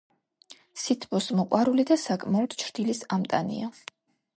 სითბოს 0.83 1.29
მოყვარული 1.41 1.87
და 1.93 2.01
საკმაოდ 2.07 2.59
ჩრდილის 2.65 3.07
ამტანია. 3.21 3.75